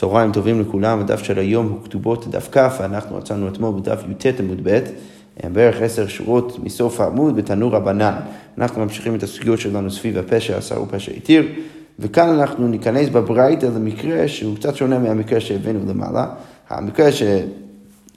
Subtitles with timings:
[0.00, 4.40] צהריים טובים לכולם, הדף של היום הוא כתובות דף כ, ואנחנו עצרנו אתמול בדף י"ט
[4.40, 4.80] עמוד ב',
[5.52, 8.14] בערך עשר שורות מסוף העמוד בתנור רבנן.
[8.58, 11.48] אנחנו ממשיכים את הסוגיות שלנו סביב הפשע עשר ופשע התיר,
[11.98, 16.26] וכאן אנחנו ניכנס בברייתא למקרה שהוא קצת שונה מהמקרה שהבאנו למעלה.
[16.70, 17.22] המקרה ש...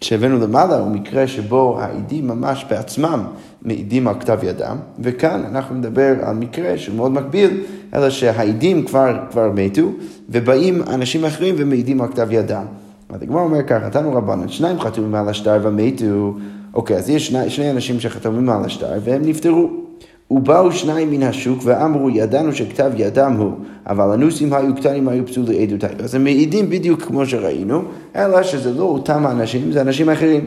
[0.03, 3.23] שהבאנו למעלה הוא מקרה שבו העדים ממש בעצמם
[3.61, 7.61] מעידים על כתב ידם, וכאן אנחנו נדבר על מקרה שהוא מאוד מקביל,
[7.95, 9.81] אלא שהעדים כבר, כבר מתו,
[10.29, 12.65] ובאים אנשים אחרים ומעידים על כתב ידם.
[13.09, 16.33] אז הגמרא אומר ככה, נתנו רבנן, שניים חתומים על השטר ומתו,
[16.73, 19.82] אוקיי, אז יש שני, שני אנשים שחתומים על השטר והם נפטרו.
[20.31, 23.51] ובאו שניים מן השוק ואמרו ידענו שכתב ידם הוא,
[23.87, 25.85] אבל הנוסים היו קטנים היו פסולי עדותי.
[26.03, 27.81] אז הם מעידים בדיוק כמו שראינו,
[28.15, 30.45] אלא שזה לא אותם האנשים, זה אנשים אחרים.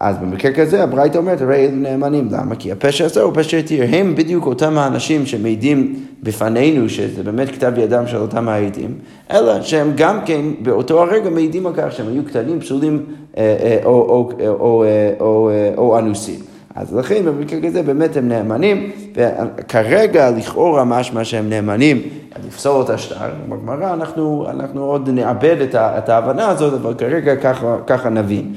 [0.00, 2.56] אז במקרה כזה הברייתא אומרת, הרי אלו נאמנים, למה?
[2.56, 7.72] כי הפשע הזה הוא פשע התיר, הם בדיוק אותם האנשים שמעידים בפנינו שזה באמת כתב
[7.76, 8.94] ידם של אותם העדים,
[9.30, 13.02] אלא שהם גם כן באותו הרגע מעידים על כך שהם היו קטנים, פסולים
[13.36, 14.84] אה, אה, או, או, או,
[15.20, 16.55] או, או אנוסים.
[16.76, 22.02] אז לכן במקרה כזה באמת הם נאמנים, וכרגע לכאורה משמע שהם נאמנים
[22.46, 23.16] לפסול את השטר,
[23.48, 28.54] בגמרא אנחנו, אנחנו עוד נאבד את, את ההבנה הזאת, אבל כרגע ככה, ככה נבין.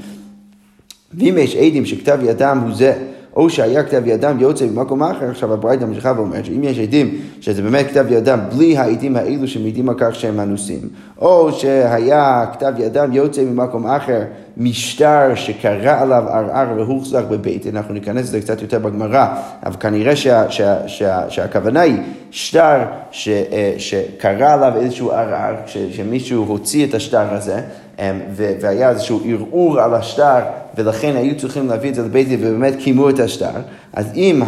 [1.13, 2.93] ואם יש עדים שכתב ידם הוא זה,
[3.39, 7.61] או שהיה כתב ידם יוצא במקום אחר, עכשיו הברייתא ממשיכה ואומרת שאם יש עדים שזה
[7.61, 10.79] באמת כתב ידם בלי העדים האלו שמעידים על כך שהם אנוסים,
[11.21, 14.21] או שהיה כתב ידם יוצא ממקום אחר
[14.57, 19.25] משטר שקרא עליו ערער והוחזק בבית, אנחנו ניכנס לזה קצת יותר בגמרא,
[19.65, 21.97] אבל כנראה שה, שה, שה, שהכוונה היא
[22.31, 22.77] שטר
[23.11, 25.55] ש, אה, שקרא עליו איזשהו ערער,
[25.91, 27.61] שמישהו הוציא את השטר הזה,
[27.99, 30.39] אמ, והיה איזשהו ערעור על השטר,
[30.77, 33.51] ולכן היו צריכים להביא את זה לבית דין ובאמת קיימו את השטר,
[33.93, 34.41] אז אם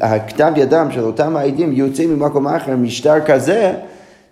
[0.00, 3.72] הכתב ידם של אותם העדים יוצא ממקום אחר משטר כזה,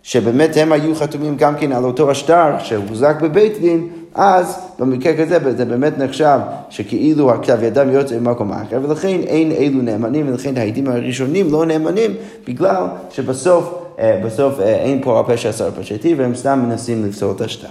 [0.02, 5.56] שבאמת הם היו חתומים גם כן על אותו השטר שהוחזק בבית דין, אז במקרה כזה
[5.56, 6.38] זה באמת נחשב
[6.70, 12.14] שכאילו הכתב ידם יוצא ממקום אחר, ולכן אין אלו נאמנים, ולכן העדים הראשונים לא נאמנים,
[12.46, 17.40] בגלל שבסוף אה, בסוף אה, אין פה הפשע עשר פשעתי, והם סתם מנסים לפסול את
[17.40, 17.68] השטר.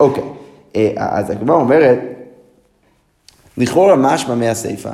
[0.00, 0.24] אוקיי,
[0.76, 1.98] אה, אז הגמרא אומרת,
[3.58, 4.90] לכאורה משמע מהסיפא,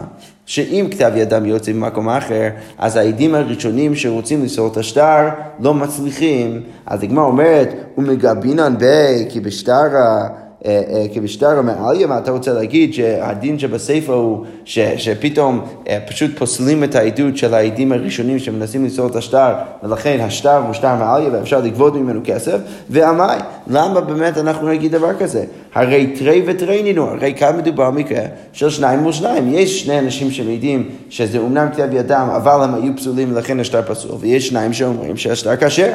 [0.47, 2.49] שאם כתב ידם יוצא ממקום אחר,
[2.79, 5.29] אז העדים הראשונים שרוצים לסור את השטר
[5.61, 6.63] לא מצליחים.
[6.87, 10.29] אז הגמרא אומרת, ומגבינן בי כי בשטרה
[11.15, 16.95] כבשטר המעליה, מה אתה רוצה להגיד שהדין שבספר הוא ש, שפתאום אה, פשוט פוסלים את
[16.95, 21.95] העדות של העדים הראשונים שמנסים לסור את השטר, ולכן השטר הוא שטר מעליה ואפשר לגבות
[21.95, 22.59] ממנו כסף,
[22.91, 25.45] ועמי, למה באמת אנחנו נגיד דבר כזה?
[25.75, 29.55] הרי תרי ותרי נינו, הרי כאן מדובר במקרה של שניים מול שניים.
[29.55, 34.17] יש שני אנשים שמעידים שזה אומנם כתב ידם, אבל הם היו פסולים ולכן השטר פסול,
[34.21, 35.93] ויש שניים שאומרים שהשטר כשר.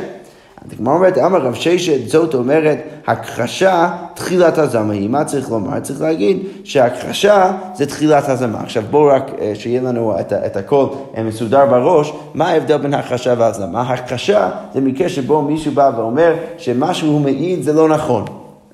[0.72, 5.10] הגמרא אומרת, אמר רב ששת, זאת אומרת, הכחשה, תחילת הזמה היא.
[5.10, 5.80] מה צריך לומר?
[5.80, 8.60] צריך להגיד שהכחשה זה תחילת הזמה.
[8.60, 10.86] עכשיו בואו רק אה, שיהיה לנו את, את הכל
[11.18, 13.82] אה, מסודר בראש, מה ההבדל בין הכחשה והזמה?
[13.82, 18.26] הכחשה זה מקרה שבו מישהו בא ואומר שמה שהוא מעיד זה לא נכון.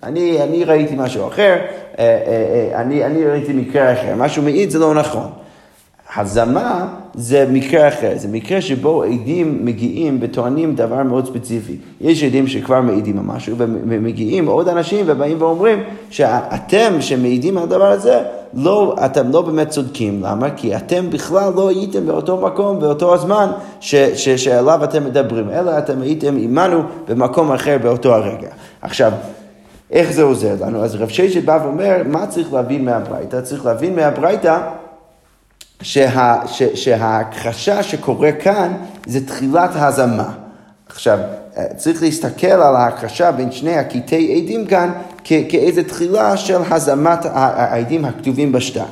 [0.03, 1.56] אני, אני ראיתי משהו אחר,
[2.00, 5.29] אה, אני, אני ראיתי מקרה אחר, מה שהוא מעיד זה לא נכון.
[6.15, 11.77] הזמה זה מקרה אחר, זה מקרה שבו עדים מגיעים וטוענים דבר מאוד ספציפי.
[12.01, 17.91] יש עדים שכבר מעידים על משהו ומגיעים עוד אנשים ובאים ואומרים שאתם שמעידים על הדבר
[17.91, 18.19] הזה,
[18.53, 20.21] לא, אתם לא באמת צודקים.
[20.23, 20.49] למה?
[20.49, 25.77] כי אתם בכלל לא הייתם באותו מקום, באותו הזמן ש, ש, שעליו אתם מדברים, אלא
[25.77, 28.49] אתם הייתם עימנו במקום אחר באותו הרגע.
[28.81, 29.11] עכשיו,
[29.91, 30.83] איך זה עוזר לנו?
[30.83, 33.41] אז רב ששת בא ואומר, מה צריך להבין מהברייתא?
[33.41, 34.59] צריך להבין מהברייתא
[35.81, 38.73] שה, ש, שההכחשה שקורה כאן
[39.06, 40.31] זה תחילת הזמה.
[40.90, 41.19] עכשיו,
[41.75, 44.91] צריך להסתכל על ההכחשה בין שני הקטעי עדים כאן
[45.23, 48.84] כ, כאיזה תחילה של הזמת העדים הכתובים בשטר.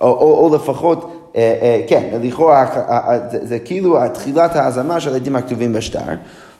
[0.00, 2.66] או, או, או לפחות, אה, אה, כן, לכאורה
[3.30, 6.00] זה, זה כאילו תחילת ההזמה של העדים הכתובים בשטר.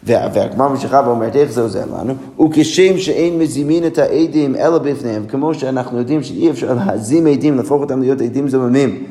[0.03, 5.55] והגמר ממשיכה ואומרת איך זה עוזר לנו, וכשם שאין מזימין את העדים אלא בפניהם, כמו
[5.55, 9.05] שאנחנו יודעים שאי אפשר להזים עדים, להפוך אותם להיות עדים זוממים.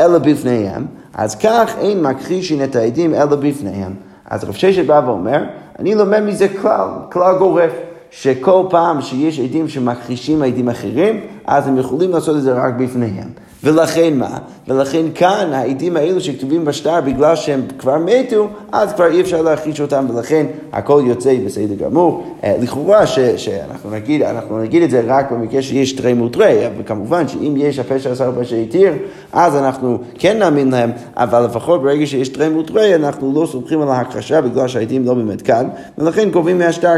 [0.00, 3.94] אלא בפניהם, אז כך אין מכחישין את העדים אלא בפניהם.
[4.30, 5.44] אז רב ששת בא ואומר,
[5.78, 7.72] אני לומד מזה כלל, כלל גורף,
[8.10, 13.28] שכל פעם שיש עדים שמכחישים עדים אחרים, אז הם יכולים לעשות את זה רק בפניהם.
[13.66, 14.38] ולכן מה?
[14.68, 19.80] ולכן כאן העדים האלו שכתובים בשטר בגלל שהם כבר מתו, אז כבר אי אפשר להכחיש
[19.80, 22.24] אותם, ולכן הכל יוצא בסדר גמור.
[22.44, 24.22] אה, לכאורה ש, שאנחנו נגיד,
[24.62, 28.56] נגיד את זה רק במקרה שיש תרי מול תרי, וכמובן שאם יש הפשע עשר פשע
[28.56, 28.92] התיר,
[29.32, 33.82] אז אנחנו כן נאמין להם, אבל לפחות ברגע שיש תרי מול תרי, אנחנו לא סומכים
[33.82, 35.68] על ההכחשה בגלל שהעדים לא באמת כאן,
[35.98, 36.94] ולכן קובעים מהשטר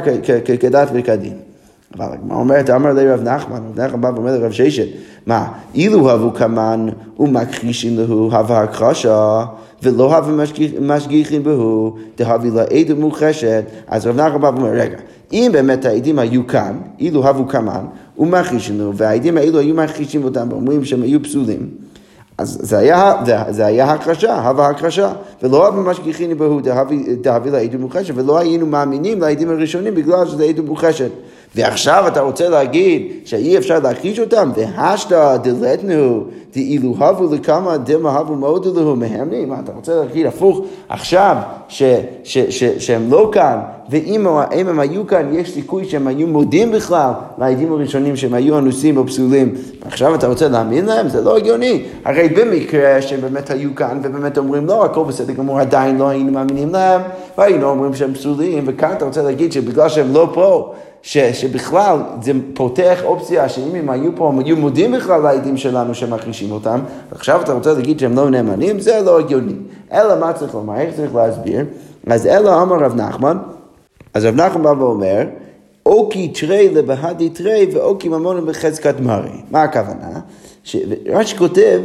[0.60, 1.47] כדת וכדין.
[1.96, 4.86] אבל הגמרא אומרת, אמר לרב נחמן, רב נחמן בא ואומר לרב ששת,
[5.26, 6.88] מה, אילו הבו כמן
[7.18, 9.44] ומכחישים להו הווה הקרשה,
[9.82, 10.44] ולא הווה
[10.80, 14.98] משגיחים בהו, דהבי לעד ומוחשת, אז רב נחמן בא ואומר, רגע,
[15.32, 17.84] אם באמת העדים היו כאן, אילו הבו כמן,
[18.18, 21.68] ומכחישים לו, והעדים האלו היו מכחישים אותם ואומרים שהם היו פסולים,
[22.38, 23.12] אז זה היה,
[23.48, 25.12] זה היה הקרשה, הווה הקרשה,
[25.42, 26.60] ולא הווה משגיחים בהו
[27.20, 31.10] דהבי לעד ומוחשת, ולא היינו מאמינים לעדים הראשונים בגלל שזה עד ומוחשת.
[31.54, 34.50] ועכשיו אתה רוצה להגיד שאי אפשר להכחיש אותם?
[34.56, 39.48] והשתא דלתנו דאילו הבו לכמה דמה הבו מאוד אלוהו מהמנים?
[39.48, 41.36] מה אתה רוצה להגיד הפוך עכשיו
[41.68, 41.82] ש,
[42.24, 43.58] ש, ש, שהם לא כאן
[43.90, 48.96] ואם הם היו כאן יש סיכוי שהם היו מודים בכלל לעדים הראשונים שהם היו אנוסים
[48.96, 49.54] או פסולים
[49.86, 51.08] עכשיו אתה רוצה להאמין להם?
[51.08, 55.60] זה לא הגיוני הרי במקרה שהם באמת היו כאן ובאמת אומרים לא הכל בסדר גמור
[55.60, 57.00] עדיין לא היינו מאמינים להם
[57.38, 62.32] והיינו אומרים שהם פסולים וכאן אתה רוצה להגיד שבגלל שהם לא פה ש, שבכלל זה
[62.54, 66.80] פותח אופציה שאם הם היו פה, הם היו מודים בכלל לעדים שלנו שמכחישים אותם,
[67.12, 69.54] ועכשיו אתה רוצה להגיד שהם לא נאמנים, זה לא הגיוני.
[69.92, 71.64] אלא מה צריך לומר, איך צריך להסביר?
[72.06, 73.38] אז אלא אמר רב נחמן,
[74.14, 75.22] אז רב נחמן בא ואומר,
[75.86, 79.40] אוקי תרי לבהדי תרי ואוקי ממון בחזקת מרי.
[79.50, 80.20] מה הכוונה?
[81.06, 81.80] רש"י כותב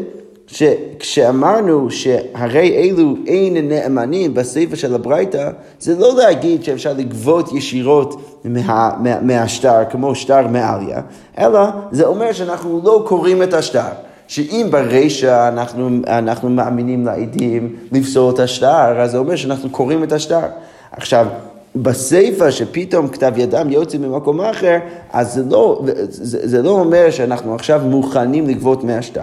[0.54, 8.92] שכשאמרנו שהרי אלו אין נאמנים בספר של הברייתא, זה לא להגיד שאפשר לגבות ישירות מה,
[9.00, 11.02] מה, מהשטר כמו שטר מעליה,
[11.38, 11.60] אלא
[11.92, 13.90] זה אומר שאנחנו לא קוראים את השטר.
[14.28, 20.12] שאם ברישא אנחנו, אנחנו מאמינים לעדים לפסול את השטר, אז זה אומר שאנחנו קוראים את
[20.12, 20.46] השטר.
[20.92, 21.28] עכשיו,
[21.76, 24.78] בסיפא שפתאום כתב ידם יוצא ממקום אחר,
[25.12, 29.22] אז זה לא, זה, זה לא אומר שאנחנו עכשיו מוכנים לגבות מהשטר,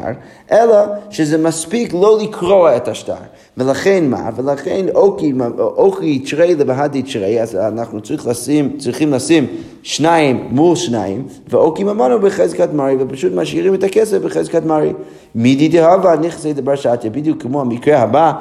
[0.52, 0.76] אלא
[1.11, 3.14] שזה מספיק לא לקרוע את השטר.
[3.56, 4.31] ולכן מה?
[4.37, 9.46] ולכן אוקי, אוקי תשרי לבהדי תשרי, אז אנחנו צריך לשים, צריכים לשים
[9.82, 14.93] שניים מול שניים, ואוקי ממנו בחזקת מרי, ופשוט משאירים את הכסף בחזקת מרי.
[15.35, 18.32] מידי דהבה נכסי דבר שתיה, בדיוק כמו המקרה הבא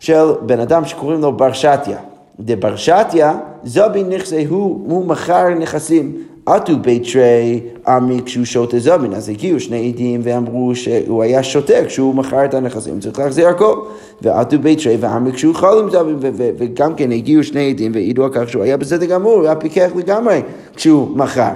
[0.00, 2.11] של בן אדם שקוראים לו בר שתיה.
[2.40, 6.16] דברשתיה, זבין נכסי הוא, הוא מכר נכסים.
[6.46, 11.84] עטו בית תרי עמי כשהוא שותה זבין, אז הגיעו שני עדים ואמרו שהוא היה שותה
[11.86, 13.74] כשהוא מכר את הנכסים, צריך להחזיר הכל.
[14.22, 16.16] ועטו בית תרי ועמי כשהוא חל עם זבין,
[16.58, 19.90] וגם כן הגיעו שני עדים והעידו על כך שהוא היה בסדר גמור, הוא היה פיקח
[19.96, 20.42] לגמרי
[20.74, 21.52] כשהוא מכר.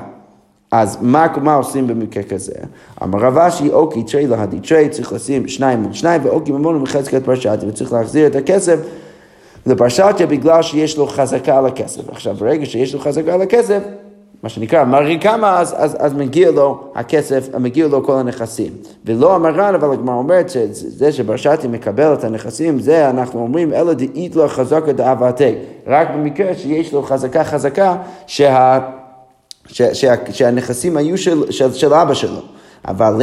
[0.71, 2.53] אז מה, מה עושים במקרה כזה?
[3.03, 7.25] אמר רב אשי, אוקי תרי להדי תרי, צריך לשים שניים מול שניים, ואוקי ממונו מחזקת
[7.25, 8.79] פרשתי, וצריך להחזיר את הכסף.
[9.67, 12.09] לפרשתיה בגלל שיש לו חזקה על הכסף.
[12.09, 13.83] עכשיו, ברגע שיש לו חזקה על הכסף,
[14.43, 18.73] מה שנקרא, מרי כמה, אז, אז, אז מגיע לו הכסף, מגיע לו כל הנכסים.
[19.05, 24.37] ולא המרן, אבל הגמרא אומרת שזה שברשתי מקבל את הנכסים, זה אנחנו אומרים, אלא דאית
[24.37, 25.55] לו חזקה דאבתי.
[25.87, 27.97] רק במקרה שיש לו חזקה חזקה,
[28.27, 28.79] שה,
[29.67, 32.41] שה, שה, שהנכסים היו של, של, של אבא שלו.
[32.89, 33.15] אבל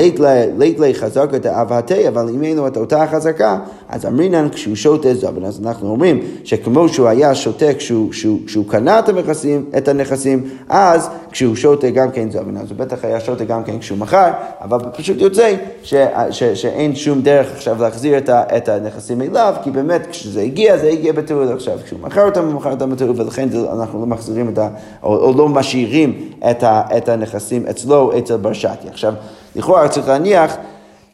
[0.57, 5.13] לית לי חזקה דאבהתי, אבל אם אין לו את אותה חזקה, אז אמרינן כשהוא שותה
[5.13, 5.45] זבן.
[5.45, 10.49] אז אנחנו אומרים שכמו שהוא היה שותה כשהוא, כשהוא, כשהוא קנה את הנכסים, את הנכסים,
[10.69, 12.57] אז כשהוא שותה גם כן זבן.
[12.57, 14.31] אז הוא בטח היה שותה גם כן כשהוא מכר,
[14.61, 15.93] אבל פשוט יוצא ש,
[16.31, 20.77] ש, שאין שום דרך עכשיו להחזיר את, ה, את הנכסים אליו, כי באמת כשזה הגיע,
[20.77, 21.77] זה הגיע בתיעוד עכשיו.
[21.85, 24.69] כשהוא מכר אותם, הוא מכר אותם בתיעוד, ולכן אנחנו לא מחזירים את ה...
[25.03, 28.87] או, או לא משאירים את, ה, את הנכסים אצלו, אצל ברשתי.
[28.89, 29.13] עכשיו,
[29.55, 30.57] לכאורה צריך להניח,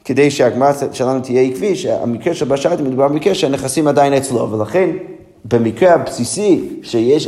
[0.05, 4.89] כדי שהגמרא שלנו תהיה עקבי, שהמקרה של בשרתי מדובר במקרה שהנכסים עדיין אצלו, ולכן
[5.45, 7.27] במקרה הבסיסי שיש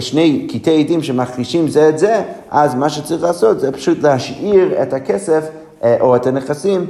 [0.00, 4.92] שני קטעי עדים שמכחישים זה את זה, אז מה שצריך לעשות זה פשוט להשאיר את
[4.92, 5.67] הכסף אה,
[6.00, 6.86] או את הנכסים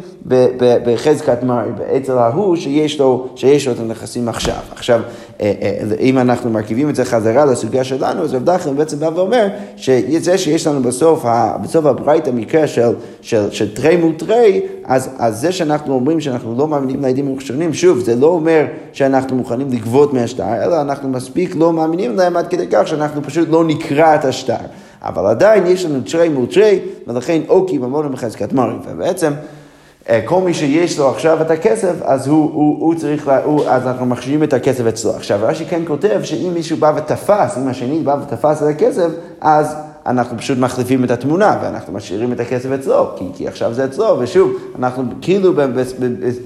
[0.85, 4.61] בחזקת מרי, אצל ההוא שיש לו, שיש לו את הנכסים עכשיו.
[4.73, 5.01] עכשיו,
[5.41, 9.11] אה, אה, אם אנחנו מרכיבים את זה חזרה לסוגיה שלנו, אז רב דחלן בעצם בא
[9.15, 11.25] ואומר שזה שיש לנו בסוף,
[11.63, 12.91] בסוף הברית המקרה של,
[13.21, 17.75] של, של תרי מול תרי, אז, אז זה שאנחנו אומרים שאנחנו לא מאמינים לעדים ראשונים,
[17.75, 22.47] שוב, זה לא אומר שאנחנו מוכנים לגבות מהשטר, אלא אנחנו מספיק לא מאמינים להם עד
[22.49, 24.55] כדי כך שאנחנו פשוט לא נקרא את השטר.
[25.03, 28.75] אבל עדיין יש לנו תרי מול תרי, ולכן אוקי ממונו בחזקת מרי.
[28.89, 29.33] ובעצם
[30.09, 33.65] אה, כל מי שיש לו עכשיו את הכסף, אז הוא, הוא, הוא צריך, לה, הוא,
[33.69, 35.11] אז אנחנו מחשיבים את הכסף אצלו.
[35.11, 39.09] עכשיו, רש"י כן כותב שאם מישהו בא ותפס, אם השני בא ותפס את הכסף,
[39.41, 39.77] אז
[40.09, 44.17] אנחנו פשוט מחליפים את התמונה ואנחנו משאירים את הכסף אצלו, כי, כי עכשיו זה אצלו,
[44.19, 45.53] ושוב, אנחנו כאילו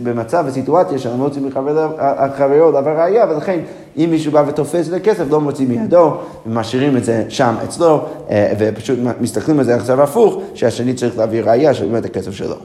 [0.02, 3.60] במצב, בסיטואציה שאנחנו לא מוצאים מחברו דבר ראייה, ולכן
[3.96, 6.16] אם מישהו בא ותופס את הכסף, לא מוצאים מידו,
[6.46, 8.00] ומשאירים את זה שם אצלו,
[8.30, 12.56] אה, ופשוט מסתכלים על זה עכשיו הפוך, שהשני צריך להביא ראייה שבאמת הכסף שלו.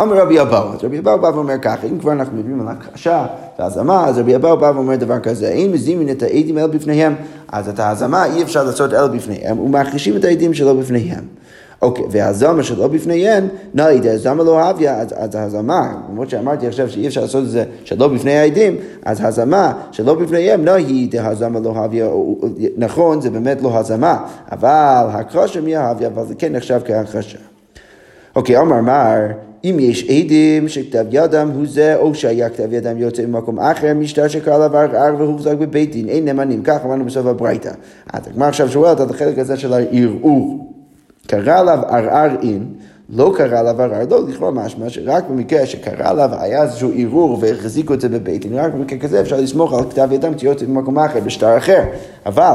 [0.00, 3.26] אמר רבי אבאו, אז רבי אבאו בא ואומר ככה, אם כבר אנחנו מדברים על הכחשה
[3.58, 7.14] והזמה, אז רבי אבאו בא ואומר דבר כזה, אם מזימין את העדים האלה בפניהם,
[7.52, 11.24] אז את ההזמה אי אפשר לעשות אלה בפניהם, ומכחישים את העדים שלו בפניהם.
[11.82, 17.06] אוקיי, והזמה שלא בפניהן, נאי דהזמה לא אהביה, אז, אז הזמה, למרות שאמרתי עכשיו שאי
[17.06, 22.08] אפשר לעשות את זה שלא בפני העדים, אז הזמה שלא בפניהם, נאי דהזמה לא אהביה,
[22.76, 27.38] נכון, זה באמת לא הזמה, אבל הכחשה מי אהביה, אבל זה כן נחשב כהכחשה.
[28.36, 29.26] אוקיי, אמר מר,
[29.64, 34.28] אם יש עדים שכתב ידם הוא זה, או שהיה כתב ידם יוצא ממקום אחר, משטר
[34.28, 37.70] שקרא לה ערער והוחזק בבית דין, אין נאמנים, כך אמרנו בסוף הברייתא.
[38.12, 40.72] אז הגמר עכשיו שואלת על החלק הזה של הערעור.
[41.26, 42.64] קרא עליו ערער אין,
[43.10, 47.94] לא קרא עליו ערער, לא, לכאורה משמע שרק במקרה שקרא עליו היה איזשהו ערעור והחזיקו
[47.94, 51.20] את זה בבית דין, רק במקרה כזה אפשר לסמוך על כתב ידם יוצא ממקום אחר,
[51.20, 51.82] בשטר אחר.
[52.26, 52.54] אבל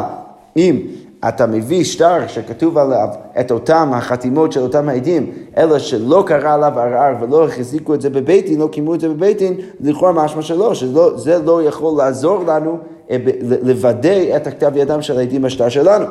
[0.57, 0.79] אם
[1.27, 3.07] אתה מביא שטר שכתוב עליו
[3.39, 8.09] את אותם החתימות של אותם העדים, אלא שלא קרה עליו ערער ולא החזיקו את זה
[8.09, 12.43] בבית דין, לא קיימו את זה בבית דין, לכאורה משמע שלא, שזה לא יכול לעזור
[12.47, 12.77] לנו
[13.11, 13.17] אה,
[13.63, 16.05] לוודא את הכתב ידם של העדים בשטר שלנו.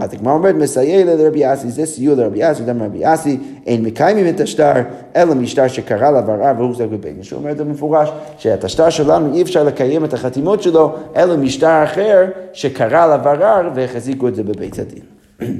[0.00, 4.28] אז הגמרא אומרת, מסייע לרבי אסי, זה סיוע לרבי אסי, דם רבי אסי, אין מקיימים
[4.28, 4.72] את השטר,
[5.16, 8.90] אלא משטר שקרא לה ערער והוא זק בבית שהוא אומר את זה במפורש, שאת השטר
[8.90, 14.42] שלנו אי אפשר לקיים את החתימות שלו, אלא משטר אחר שקרא לה והחזיקו את זה
[14.42, 15.02] בבית הדין.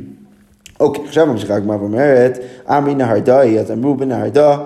[0.80, 4.56] אוקיי, עכשיו ממשיכה הגמרא ואומרת, אמרי נהרדאי, אז אמרו בנהרדה,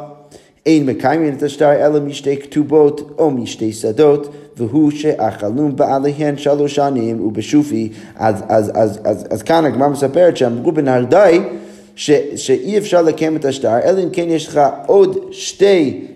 [0.66, 4.28] אין מקיימים את השטר אלא משתי כתובות או משתי שדות.
[4.56, 7.88] והוא שאכלום בעליהן שלוש שנים ובשופי.
[8.16, 11.40] אז, אז, אז, אז, אז כאן הגמרא מספרת שאמרו בנהרדאי
[11.96, 16.06] שאי אפשר לקיים את השטר, אלא אם כן יש לך עוד שתי...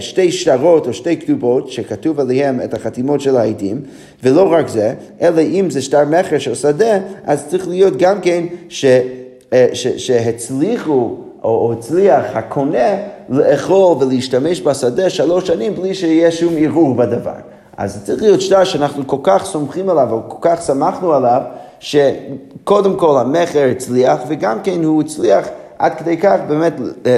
[0.00, 3.80] שתי שטרות או שתי כתובות שכתוב עליהם את החתימות של העדים
[4.22, 8.44] ולא רק זה, אלא אם זה שטר מכר של שדה, אז צריך להיות גם כן
[8.68, 8.84] ש,
[9.72, 12.96] ש, שהצליחו או הצליח הקונה
[13.28, 17.34] לאכול ולהשתמש בשדה שלוש שנים בלי שיהיה שום ערעור בדבר.
[17.76, 21.40] אז צריך להיות שטר שאנחנו כל כך סומכים עליו, או כל כך שמחנו עליו,
[21.80, 26.72] שקודם כל המכר הצליח, וגם כן הוא הצליח עד כדי כך באמת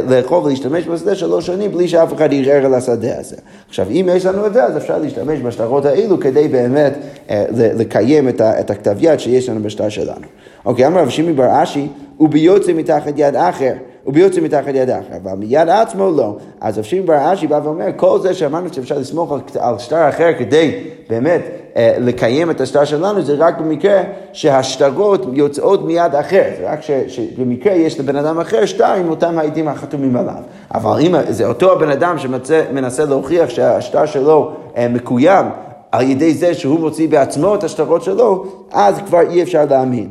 [0.09, 3.37] לאכול ולהשתמש בשדה שלוש שנים בלי שאף אחד ירער על השדה הזה.
[3.69, 6.93] עכשיו, אם יש לנו את זה, אז אפשר להשתמש בשטרות האלו כדי באמת
[7.31, 10.26] אה, לקיים את הכתב יד שיש לנו בשטר שלנו.
[10.64, 11.88] אוקיי, אמר רב שימי בר אשי,
[12.21, 13.73] וביוצא מתחת יד אחר.
[14.07, 16.37] וביוצא מתחת יד אחר, אבל מיד עצמו לא.
[16.61, 20.33] אז רב שמעון בר אשי בא ואומר, כל זה שאמרנו שאפשר לסמוך על, שטר אחר
[20.39, 21.41] כדי באמת
[21.77, 27.73] אה, לקיים את השטר שלנו, זה רק במקרה שהשטרות יוצאות מיד אחר, זה רק שבמקרה
[27.73, 30.43] יש לבן אדם אחר שטר עם אותם העדים החתומים עליו.
[30.75, 35.47] אבל אם זה אותו הבן אדם שמנסה להוכיח שהשטר שלו אה, מקוים
[35.93, 40.09] על ידי זה שהוא מוציא בעצמו את השטרות שלו, אז כבר אי אפשר להאמין.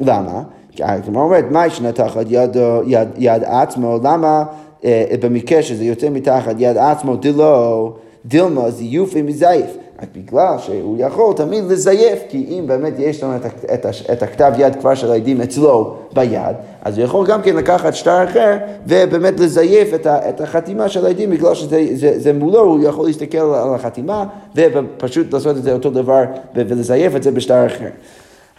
[0.00, 0.42] למה?
[0.80, 3.98] הגמרא אומרת, מה ישנה תחת יד, יד, יד עצמו?
[4.04, 4.44] למה
[4.84, 7.92] אה, במקרה שזה יוצא מתחת יד עצמו, דלא,
[8.26, 9.76] דילמה זיוף ומזייף?
[10.02, 14.52] רק בגלל שהוא יכול תמיד לזייף, כי אם באמת יש לנו את, את, את הכתב
[14.58, 19.40] יד כבר של העדים אצלו ביד, אז הוא יכול גם כן לקחת שטר אחר ובאמת
[19.40, 23.38] לזייף את, ה, את החתימה של העדים, בגלל שזה זה, זה מולו, הוא יכול להסתכל
[23.38, 26.22] על החתימה ופשוט לעשות את זה אותו דבר
[26.54, 27.88] ולזייף את זה בשטר אחר.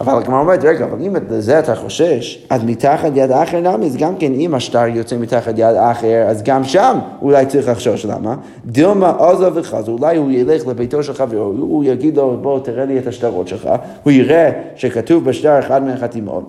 [0.02, 3.98] אבל הגמרא אומרת, רגע, אבל אם לזה אתה חושש, אז מתחת יד האחר נמי, אז
[3.98, 8.36] גם כן אם השטר יוצא מתחת יד האחר, אז גם שם אולי צריך לחשוש, למה?
[8.66, 13.00] דילמה עזוב וחז, אולי הוא ילך לביתו של חברו, הוא יגיד לו, בוא תראה לי
[13.00, 13.70] את השטרות שלך,
[14.04, 16.44] הוא יראה שכתוב בשטר אחד מהחתימות,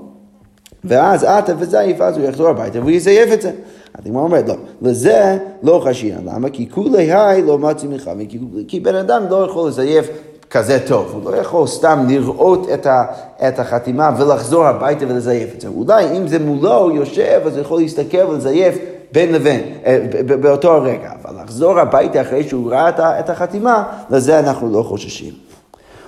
[0.84, 3.50] ואז אתה וזייף, אז הוא יחזור הביתה והוא יזייף את זה.
[3.94, 6.50] אז הגמרא אומרת, לא, לזה לא חשיין, למה?
[6.50, 8.22] כי כולי היי לא מצי מלחמה,
[8.68, 10.10] כי בן אדם לא יכול לזייף
[10.56, 11.10] כזה טוב.
[11.12, 13.04] הוא לא יכול סתם לראות את, ה,
[13.48, 15.68] את החתימה ולחזור הביתה ולזייף את זה.
[15.68, 18.78] אולי אם זה מולו, הוא יושב, אז הוא יכול להסתכל ולזייף
[19.12, 19.98] בין לבין, אה,
[20.40, 21.10] באותו הרגע.
[21.22, 25.32] אבל לחזור הביתה אחרי שהוא ראה את החתימה, לזה אנחנו לא חוששים.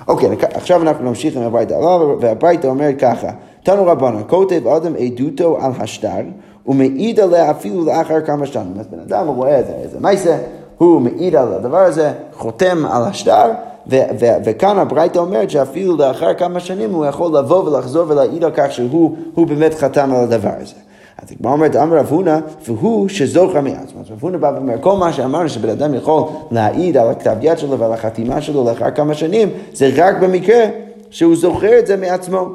[0.08, 1.78] אוקיי, עכשיו אנחנו נמשיך עם הביתה
[2.20, 3.28] והביתה אומר ככה,
[3.62, 6.08] תנו רבנו, כותב אדם עדותו על השטר,
[6.66, 8.74] ומעיד עליה אפילו לאחר כמה שנים.
[8.80, 10.36] אז בן אדם רואה איזה, איזה מייסה,
[10.78, 13.50] הוא מעיד על הדבר הזה, חותם על השטר,
[14.44, 19.46] וכאן הברייתא אומרת שאפילו לאחר כמה שנים הוא יכול לבוא ולחזור ולהעיד על כך שהוא
[19.46, 20.74] באמת חתם על הדבר הזה.
[21.22, 24.00] אז הגמרא אומרת, אמר רב הונא, והוא שזוכר מעצמו.
[24.00, 27.58] אז רב הונא בא ואומר, כל מה שאמרנו שבן אדם יכול להעיד על הכתב יד
[27.58, 30.64] שלו ועל החתימה שלו לאחר כמה שנים, זה רק במקרה
[31.10, 32.48] שהוא זוכר את זה מעצמו.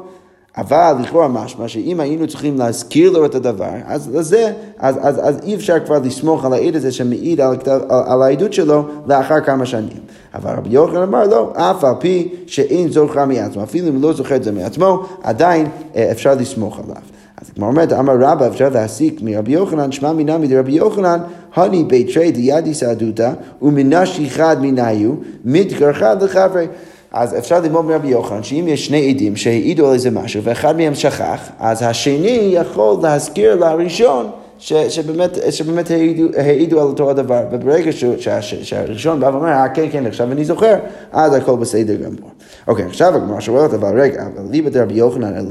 [0.56, 5.38] אבל לכאורה משמע שאם היינו צריכים להזכיר לו את הדבר, אז לזה, אז, אז, אז
[5.42, 9.66] אי אפשר כבר לסמוך על העד הזה שמעיד על, על, על העדות שלו לאחר כמה
[9.66, 9.98] שנים.
[10.34, 14.36] אבל רבי יוחנן אמר לא, אף על פי שאין זוכר מעצמו, אפילו אם לא זוכר
[14.36, 17.02] את זה מעצמו, עדיין אה, אפשר לסמוך עליו.
[17.42, 21.20] אז כמו אומרת, אמר רבא, אפשר להסיק מרבי יוחנן, שמע מינמי דרבי יוחנן,
[21.54, 25.10] הני ביתרי דידי סעדותא, ומנשי חד מניו,
[25.44, 26.66] מתגר חד לחברי.
[27.12, 30.94] אז אפשר ללמוד מרבי יוחנן, שאם יש שני עדים שהעידו על איזה משהו, ואחד מהם
[30.94, 34.26] שכח, אז השני יכול להזכיר לראשון.
[34.58, 39.48] ש, שבאמת, שבאמת העידו, העידו על אותו הדבר, וברגע ש, ש, ש, שהראשון בא ואומר,
[39.48, 40.74] אה, כן, כן, עכשיו אני זוכר,
[41.12, 42.30] אז הכל בסדר גמור.
[42.66, 45.46] אוקיי, עכשיו הגמרא שואלת, אבל רגע, אבל ליבא דרבי יוחנן,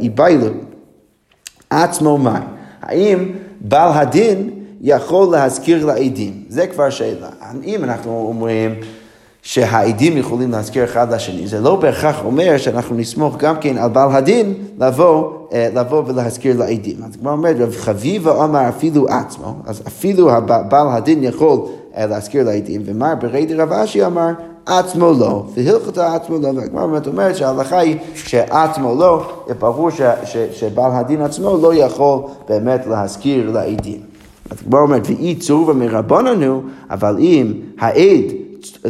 [0.00, 0.46] איבאילו,
[1.70, 2.42] עצמו מים.
[2.82, 4.50] האם בעל הדין
[4.80, 6.44] יכול להזכיר לעדים?
[6.48, 7.28] זה כבר שאלה.
[7.64, 8.74] אם אנחנו אומרים...
[9.42, 14.16] שהעדים יכולים להזכיר אחד לשני, זה לא בהכרח אומר שאנחנו נסמוך גם כן על בעל
[14.16, 16.96] הדין לבוא, אה, לבוא ולהזכיר לעדים.
[17.04, 21.58] אז כמו אומרת, רב חביבה אמר אפילו עצמו, אז אפילו בעל הדין יכול
[21.96, 24.30] אה, להזכיר לעדים, ומר ברי רב אשי אמר
[24.66, 30.36] עצמו לא, והלכתה עצמו לא, והגמרא באמת אומרת שההלכה היא שעצמו לא, ברור ש, ש,
[30.52, 34.00] שבעל הדין עצמו לא יכול באמת להזכיר לעדים.
[34.50, 38.24] אז הגמרא אומרת, ואי צורבה מרבננו, אבל אם העד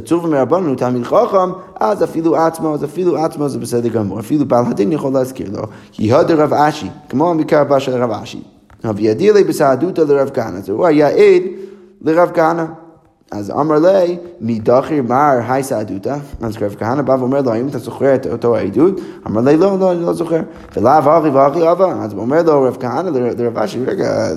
[0.04, 4.64] צורבה מרבננו תלמיד חכם, אז אפילו עצמו, אז אפילו עצמו זה בסדר גמור, אפילו בעל
[4.66, 8.42] הדין יכול להזכיר לו, כי הודר רב אשי, כמו המקרה הבא של רב אשי,
[8.84, 11.42] אבידי לי בסעדותא לרב כהנא, הוא היה עד
[12.02, 12.64] לרב כהנא.
[13.30, 17.78] אז אמר לי, מדחיר מר היי סעדותא, אז רב כהנא בא ואומר לו, האם אתה
[17.78, 19.00] זוכר את אותו העדות?
[19.26, 20.40] אמר לי, לא, לא, אני לא זוכר.
[20.76, 24.28] ולאו אחי ואחי אבא, אז הוא אומר לו רב כהנא לרב אשי, רגע,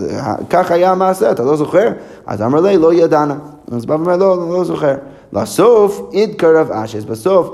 [0.49, 1.89] כך היה המעשה, אתה לא זוכר?
[2.25, 3.35] אז אמר לי, לא ידענה.
[3.71, 4.95] אז בא ואומר, לא, לא זוכר.
[5.33, 7.49] לסוף, אידקר רב אז בסוף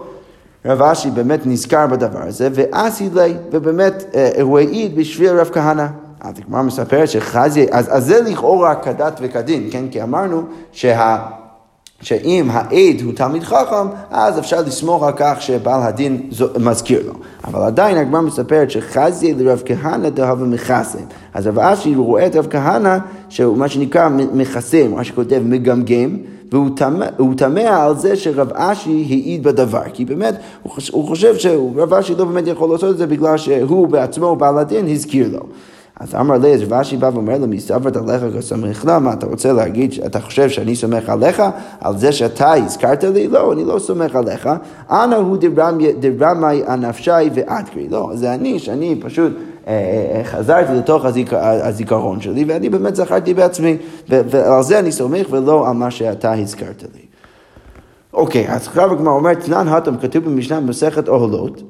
[0.65, 5.87] רב אשי באמת נזכר בדבר הזה, ואסי לי, ובאמת אה, הוא העיד בשביל רב כהנא.
[6.21, 9.85] אז הגמרא מספרת שחזי, אז, אז זה לכאורה כדת וכדין, כן?
[9.91, 11.17] כי אמרנו שה...
[12.01, 16.29] שאם העד הוא תלמיד חכם, אז אפשר לסמוך על כך שבעל הדין
[16.59, 17.13] מזכיר לו.
[17.43, 20.99] אבל עדיין הגמרא מספרת שחזי לרב כהנא דהבה מכסה.
[21.33, 22.97] אז רב אשי רואה את רב כהנא,
[23.29, 26.17] שהוא מה שנקרא מכסה, מה שכותב מגמגם,
[26.51, 30.35] והוא תמה על זה שרב אשי העיד בדבר, כי באמת
[30.91, 34.87] הוא חושב שרב אשי לא באמת יכול לעשות את זה בגלל שהוא בעצמו, בעל הדין,
[34.87, 35.39] הזכיר לו.
[35.99, 39.53] אז אמר לי, אז רש"י בא ואומר לו, מסתברת עליך כסמך לה, מה אתה רוצה
[39.53, 41.43] להגיד, אתה חושב שאני סומך עליך,
[41.81, 43.27] על זה שאתה הזכרת לי?
[43.27, 44.49] לא, אני לא סומך עליך.
[44.91, 45.37] אנא הוא
[45.99, 47.87] דרמי הנפשי ואדקרי.
[47.89, 49.33] לא, זה אני, שאני פשוט
[50.23, 51.05] חזרתי לתוך
[51.41, 53.77] הזיכרון שלי, ואני באמת זכרתי בעצמי,
[54.09, 57.01] ועל זה אני סומך ולא על מה שאתה הזכרת לי.
[58.13, 61.61] אוקיי, אז עכשיו הגמרא אומרת, תנן הטם כתוב במשנה במסכת אוהלות,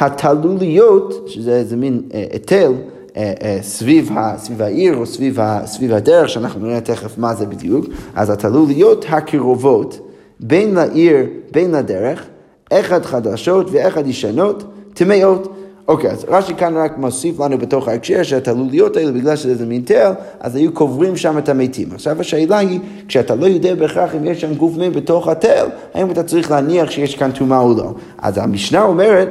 [0.00, 2.02] התלוליות, שזה מין
[2.32, 2.72] היטל,
[3.16, 7.18] אה, אה, אה, סביב, ה, סביב העיר או סביב, ה, סביב הדרך, שאנחנו נראה תכף
[7.18, 10.08] מה זה בדיוק, אז התלוליות הקרובות
[10.40, 11.16] בין לעיר,
[11.52, 12.26] בין לדרך,
[12.72, 15.56] אחד חדשות ואחד ישנות, טמאות.
[15.88, 20.12] אוקיי, אז רש"י כאן רק מוסיף לנו בתוך ההקשר שהתלוליות האלה, בגלל שזה מין תל,
[20.40, 21.88] אז היו קוברים שם את המתים.
[21.94, 26.10] עכשיו השאלה היא, כשאתה לא יודע בהכרח אם יש שם גוף מת בתוך התל, האם
[26.10, 27.92] אתה צריך להניח שיש כאן טומאה או לא.
[28.18, 29.28] אז המשנה אומרת,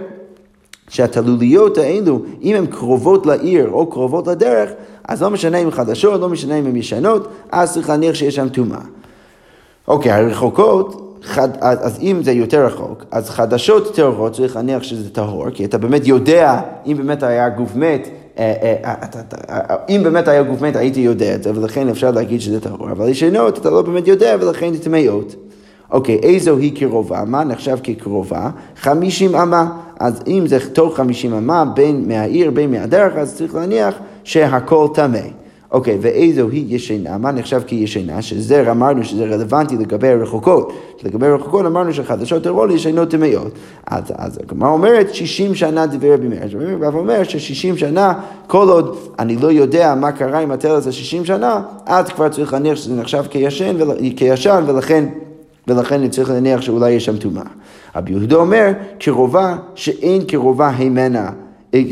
[0.90, 4.70] שהתלוליות האלו, אם הן קרובות לעיר או קרובות לדרך,
[5.08, 8.50] אז לא משנה אם חדשות, לא משנה אם הן ישנות, אז צריך להניח שיש שם
[8.50, 8.80] טומאה.
[9.88, 15.10] אוקיי, הרחוקות, חד, אז, אז אם זה יותר רחוק, אז חדשות טהורות צריך להניח שזה
[15.10, 18.08] טהור, כי אתה באמת יודע אם באמת היה גוף מת,
[18.38, 18.54] אה,
[18.86, 18.94] אה,
[19.50, 22.92] אה, אם באמת היה גוף מת הייתי יודע את זה, ולכן אפשר להגיד שזה טהור,
[22.92, 25.36] אבל ישנות אתה לא באמת יודע ולכן זה טמאות.
[25.92, 27.24] אוקיי, איזו היא קרובה?
[27.28, 28.50] מה נחשב כקרובה?
[28.78, 29.72] חמישים אמה.
[30.00, 35.20] אז אם זה תוך חמישים אמה בין מהעיר, בין מהדרך, אז צריך להניח שהכל טמא.
[35.72, 37.18] אוקיי, ואיזו היא ישנה?
[37.18, 38.22] מה נחשב כישנה?
[38.22, 40.74] שזה אמרנו שזה רלוונטי לגבי הרחוקות.
[41.04, 43.52] לגבי הרחוקות אמרנו שחדשות טרור ישנות טמאות.
[43.88, 46.42] אז, אז הגמרא אומרת 60 שנה דברי רבי מאיר.
[46.82, 48.14] רבי אומר ש-60 שנה,
[48.48, 52.54] כל עוד אני לא יודע מה קרה עם התל הזה 60 שנה, אז כבר צריך
[52.54, 53.76] להניח שזה נחשב כישן,
[54.16, 55.06] כישן ולכן...
[55.68, 57.44] ולכן צריך להניח שאולי יש שם טומאה.
[57.96, 61.30] רבי יהודה אומר, קרובה שאין קרובה הימנה,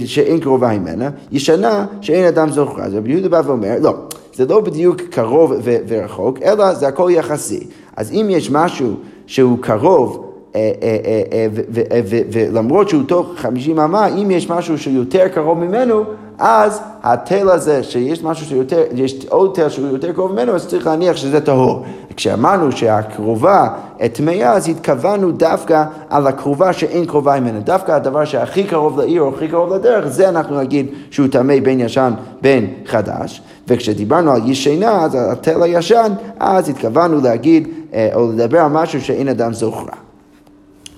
[0.05, 2.81] שאין קרובה הימנה, ישנה שאין אדם זוכר.
[2.81, 3.93] אז רבי יהודה בא ואומר, לא,
[4.33, 7.67] זה לא בדיוק קרוב ו- ורחוק, אלא זה הכל יחסי.
[7.97, 8.93] אז אם יש משהו
[9.27, 15.27] שהוא קרוב, אה, אה, אה, ולמרות שהוא תוך 50 אמה, אם יש משהו שהוא יותר
[15.27, 16.03] קרוב ממנו,
[16.39, 20.87] אז התל הזה, שיש משהו שיותר, יש עוד תל שהוא יותר קרוב ממנו, אז צריך
[20.87, 21.85] להניח שזה טהור.
[22.15, 23.67] כשאמרנו שהקרובה
[24.13, 27.59] טמאה, אז התכוונו דווקא על הקרובה שאין קרובה ממנו.
[27.59, 31.79] דווקא הדבר שהכי קרוב לעיר או הכי קרוב לדרך, זה אנחנו נגיד שהוא טמא בין
[31.79, 33.41] ישן בין חדש.
[33.67, 37.67] וכשדיברנו על ישנה, אז התל הישן, אז התכוונו להגיד
[38.13, 39.95] או לדבר על משהו שאין אדם זוכרה.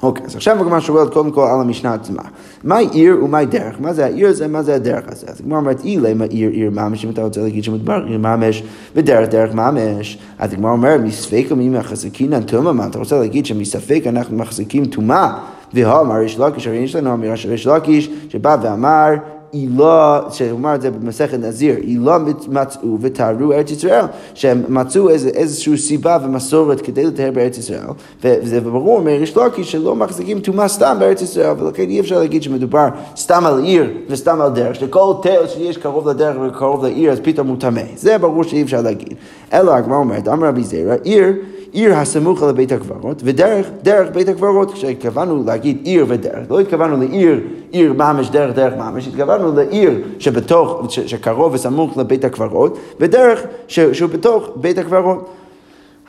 [0.04, 2.24] אוקיי, אז עכשיו הגמרא שואלת קודם כל על המשנה עצמה.
[2.64, 3.76] מהי עיר ומהי דרך?
[3.80, 5.28] מה זה העיר הזה, מה זה הדרך הזה?
[5.30, 8.64] אז הגמרא אומרת, אילי מה עיר עיר ממש, אם אתה רוצה להגיד שמדבר עיר ממש,
[8.96, 10.18] ודרך דרך ממש.
[10.40, 15.34] אז הגמרא אומרת, מספק ומי מחזיקינן טומאה, מה אתה רוצה להגיד שמספק אנחנו מחזיקים טומאה?
[15.74, 19.10] והאמר ריש לקיש, הרי יש לנו אמירה של ריש לקיש, שבא ואמר,
[19.52, 25.78] עילה, שאומר את זה במסכת נזיר, עילה מצאו וטהרו ארץ ישראל, שהם מצאו איז, איזושהי
[25.78, 27.86] סיבה ומסורת כדי לטהר בארץ ישראל,
[28.24, 32.88] וזה ברור מריש לקיש שלא מחזיקים טומאה סתם בארץ ישראל, ולכן אי אפשר להגיד שמדובר
[33.18, 37.48] סתם על עיר וסתם על דרך, שכל תל שיש קרוב לדרך וקרוב לעיר אז פתאום
[37.48, 39.14] הוא טמא, זה ברור שאי אפשר להגיד.
[39.54, 41.34] אלא הגמרא אומרת, אמר רבי זרע, עיר
[41.72, 47.40] עיר הסמוכה לבית הקברות, ודרך, דרך בית הקברות, כשהתכוונו להגיד עיר ודרך, לא התכוונו לעיר,
[47.72, 53.80] עיר ממש, דרך, דרך ממש, התכוונו לעיר שבתוך, ש, שקרוב וסמוך לבית הקברות, ודרך ש,
[53.80, 55.30] שהוא בתוך בית הקברות.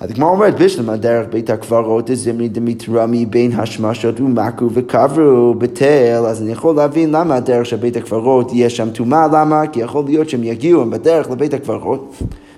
[0.01, 6.53] הגמרא אומרת, בשלמה דרך בית הקברות זמרי דמיתרמי בין השמשות ומכו וקברו בתל, אז אני
[6.53, 9.67] יכול להבין למה הדרך של בית הקברות יש שם טומאה, למה?
[9.67, 12.15] כי יכול להיות שהם יגיעו בדרך לבית הקברות.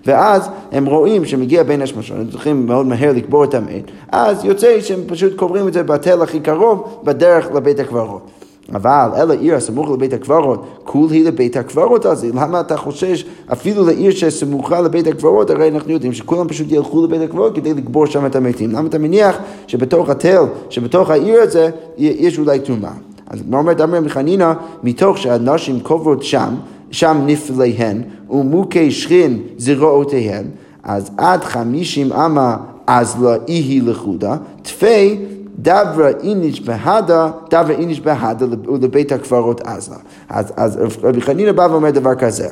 [0.07, 4.81] ואז הם רואים שמגיע בין השמשות, הם צריכים מאוד מהר לקבור את המת, אז יוצא
[4.81, 8.31] שהם פשוט קוברים את זה בתל הכי קרוב בדרך לבית הקברות.
[8.73, 12.29] אבל אלא עיר הסמוך לבית הקברות, כול היא לבית הקברות הזה.
[12.35, 15.51] למה אתה חושש אפילו לעיר שסמוכה לבית הקברות?
[15.51, 18.71] הרי אנחנו יודעים שכולם פשוט ילכו לבית הקברות כדי לקבור שם את המתים.
[18.71, 22.93] למה אתה מניח שבתוך התל, שבתוך העיר הזה, יש אולי טומאה?
[23.27, 26.55] אז כמו אומרת אמר מחנינא, מתוך שהנשים קוברות שם,
[26.95, 30.45] שם נפליהן, ומוכי שכין זרועותיהן,
[30.83, 35.19] אז עד חמישים אמה אז לא איהי לחודה, תפי
[35.59, 39.95] דברה איניש בהדה, דברה איניש בהדה ולבית הקברות עזה.
[40.29, 42.49] אז, אז רבי חנינא בא ואומר דבר כזה,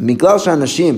[0.00, 0.96] בגלל שאנשים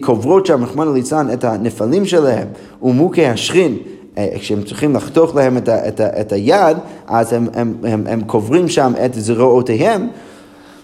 [0.00, 2.48] קוברות שם, רחמנא ליצלן, את הנפלים שלהם,
[2.82, 3.76] ומוכי השכין,
[4.18, 8.04] אה, כשהם צריכים לחתוך להם את, ה, את, ה, את היד, אז הם, הם, הם,
[8.06, 10.08] הם קוברים שם את זרועותיהם.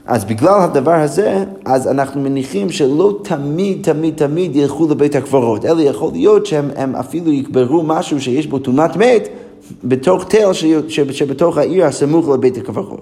[0.07, 5.83] אז בגלל הדבר הזה, אז אנחנו מניחים שלא תמיד, תמיד, תמיד ילכו לבית הקברות, אלא
[5.83, 9.29] יכול להיות שהם אפילו יקברו משהו שיש בו טומאת מת.
[9.85, 10.53] בתוך תל
[10.89, 13.01] שבתוך העיר הסמוך לבית הקברות.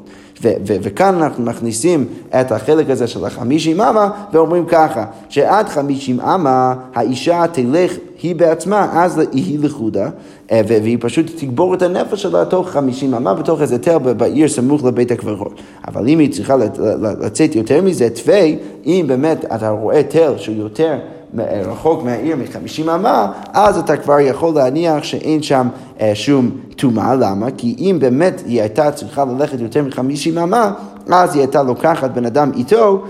[0.66, 2.06] וכאן אנחנו מכניסים
[2.40, 7.92] את החלק הזה של החמישים אמה ואומרים ככה, שעד חמישים אמה האישה תלך
[8.24, 10.08] היא בעצמה, אז היא לחודה,
[10.52, 14.84] אה, והיא פשוט תגבור את הנפש שלה תוך חמישים אמה בתוך איזה תל בעיר סמוך
[14.84, 15.60] לבית הקברות.
[15.88, 16.56] אבל אם היא צריכה
[17.20, 20.98] לצאת יותר מזה, תווי, אם באמת אתה רואה תל שהוא יותר...
[21.38, 25.68] רחוק מהעיר מחמישים אמה, אז אתה כבר יכול להניח שאין שם
[26.00, 27.14] אה, שום טומאה.
[27.14, 27.46] למה?
[27.56, 30.72] כי אם באמת היא הייתה צריכה ללכת יותר מחמישים אמה,
[31.10, 33.02] אז היא הייתה לוקחת בן אדם איתו.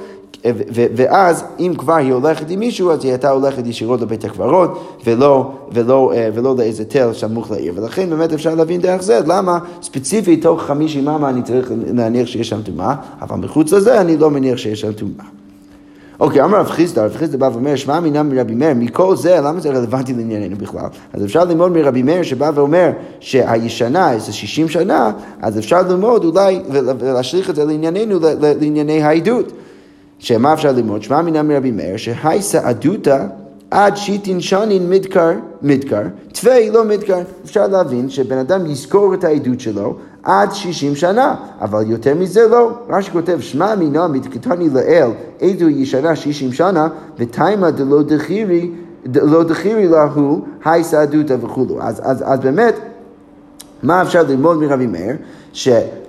[0.72, 5.52] ואז אם כבר היא הולכת עם מישהו, אז היא הייתה הולכת ישירות לבית הקברות, ולא,
[5.72, 7.72] ולא, אה, ולא לאיזה תל סמוך לעיר.
[7.76, 12.48] ולכן באמת אפשר להבין דרך זה, למה ספציפית תוך חמישים אמה אני צריך להניח שיש
[12.48, 15.24] שם טומאה, אבל מחוץ לזה אני לא מניח שיש שם טומאה.
[16.20, 19.61] אוקיי, אמר רב חיסדא, רב חיסדא בא ואומר, שמע מינם מרבי מאיר, מכל זה, למה
[19.61, 20.87] זה רלוונטי לענייננו בכלל?
[21.12, 26.61] אז אפשר ללמוד מרבי מאיר שבא ואומר שהישנה, זה 60 שנה, אז אפשר ללמוד אולי
[26.70, 29.52] ולהשליך את זה לענייננו, לענייני העדות.
[30.18, 31.03] שמה אפשר ללמוד?
[31.03, 33.27] שמע מינם מרבי מאיר, שהי סעדותא
[33.70, 37.18] עד שיטין שנין מדקר, מדקר, תווי לא מדקר.
[37.44, 42.70] אפשר להבין שבן אדם יזכור את העדות שלו עד שישים שנה, אבל יותר מזה לא.
[42.88, 48.70] רש"י כותב, שמע מינה מתקטני לאל, עדו ישנה שישים שנה, ותימה דלא דחירי,
[49.14, 51.83] לא דחירי להו, היי סעדותא וכולו.
[51.83, 52.74] אז, אז, אז באמת,
[53.83, 55.16] מה אפשר ללמוד מרבי מאיר?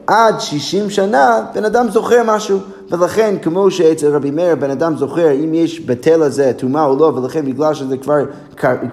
[0.06, 5.32] שעד 60 שנה בן אדם זוכר משהו, ולכן כמו שאצל רבי מאיר בן אדם זוכר
[5.32, 8.16] אם יש בתל הזה טומאה או לא, ולכן בגלל שזה כבר,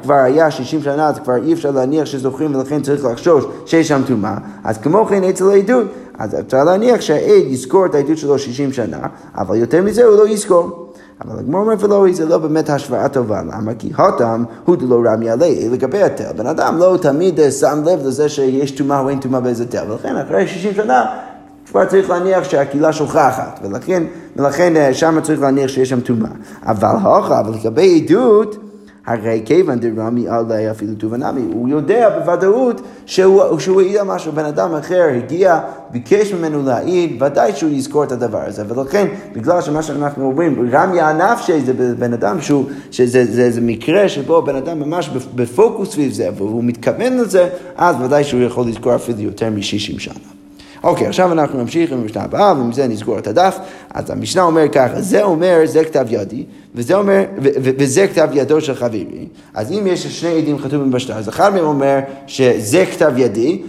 [0.03, 4.03] כבר היה 60 שנה אז כבר אי אפשר להניח שזוכרים ולכן צריך לחשוש שיש שם
[4.07, 5.87] טומאה, אז כמו כן אצל העדות,
[6.19, 8.99] אז אפשר להניח שהעד יזכור את העדות שלו 60 שנה,
[9.35, 10.92] אבל יותר מזה הוא לא יזכור.
[11.25, 13.75] אבל הגמור אומר ולא, זה לא באמת השוואה טובה, למה?
[13.79, 16.33] כי הותם הוא דלא רמי עלי לגבי התל.
[16.37, 20.17] בן אדם לא תמיד שם לב לזה שיש טומאה או אין טומאה באיזה תל, ולכן
[20.17, 21.05] אחרי 60 שנה
[21.67, 24.03] כבר צריך להניח שהקהילה שוכחת, ולכן,
[24.37, 26.31] ולכן אה, שם צריך להניח שיש שם טומאה.
[26.67, 28.57] אבל הוכה, אבל לגבי עדות,
[29.07, 34.45] הרי כיוון דרמי עלי אפילו טובנמי, הוא יודע בוודאות שהוא, שהוא העיד על משהו, בן
[34.45, 35.61] אדם אחר הגיע,
[35.91, 41.01] ביקש ממנו להעיד, ודאי שהוא יזכור את הדבר הזה, ולכן, בגלל שמה שאנחנו אומרים, רמי
[41.01, 46.13] הנפשי זה בן אדם שהוא, שזה זה, זה מקרה שבו בן אדם ממש בפוקוס סביב
[46.13, 50.42] זה, והוא מתכוון לזה, אז ודאי שהוא יכול לזכור אפילו יותר מ-60 שנה.
[50.83, 53.59] אוקיי, עכשיו אנחנו נמשיך עם המשנה הבאה, ועם זה נסגור את הדף.
[53.95, 58.75] אז המשנה אומר ככה, זה אומר, זה כתב ידי, וזה אומר, וזה כתב ידו של
[58.75, 59.27] חברי.
[59.55, 63.63] אז אם יש שני עדים חתומים בשטר, אז אחד מהם אומר שזה כתב ידי,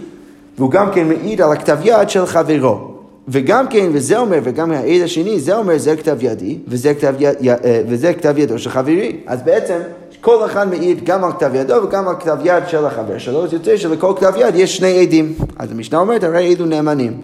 [0.58, 2.94] והוא גם כן מעיד על הכתב יד של חברו.
[3.28, 7.34] וגם כן, וזה אומר, וגם העד השני, זה אומר, זה כתב ידי, וזה כתב, יד,
[7.64, 9.16] אה, וזה כתב ידו של חברי.
[9.26, 9.78] אז בעצם,
[10.24, 13.52] כל אחד מעיד גם על כתב ידו וגם על כתב יד של החבר שלו, אז
[13.52, 15.34] יוצא שלכל כתב יד יש שני עדים.
[15.58, 17.20] אז המשנה אומרת, הרי עדו נאמנים.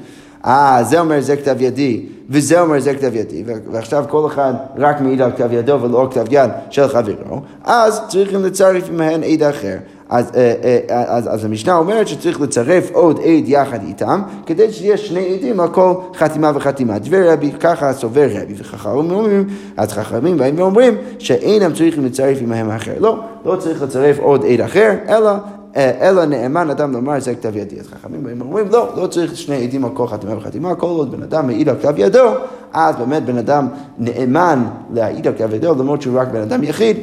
[0.46, 5.00] אה, זה אומר זה כתב ידי, וזה אומר זה כתב ידי, ועכשיו כל אחד רק
[5.00, 9.76] מעיד על כתב ידו ולא כתב יד של חברו, אז צריכים לצרף עמהן עד אחר.
[10.10, 14.96] אז, אה, אה, אז, אז המשנה אומרת שצריך לצרף עוד עד יחד איתם, כדי שיהיה
[14.96, 16.98] שני עדים על כל חתימה וחתימה.
[16.98, 22.70] דבר רבי, ככה סובר רבי, וחכמים אומרים, אז חכמים באים ואומרים שאינם צריכים לצרף עמהם
[22.70, 22.92] אחר.
[22.98, 25.30] לא, לא צריך לצרף עוד עד אחר, אלא
[25.76, 27.80] אה, אלא נאמן אדם לומר זה כתב ידי.
[27.80, 31.10] אז חכמים באים ואומרים, לא, לא צריך שני עדים על כל חתימה וחתימה, כל עוד
[31.10, 32.28] בן אדם מעיד על כתב ידו,
[32.72, 33.68] אז באמת בן אדם
[33.98, 36.96] נאמן להעיד על כתב ידו, למרות שהוא רק בן אדם יחיד.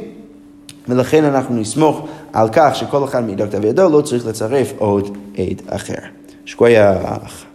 [0.88, 5.16] ולכן אנחנו נסמוך על כך שכל אחד מעיד על כתב ידו לא צריך לצרף עוד
[5.36, 5.94] עד אחר.
[6.44, 7.47] שקוייך.